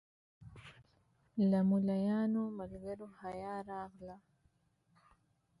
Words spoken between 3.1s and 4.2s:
حیا راغله.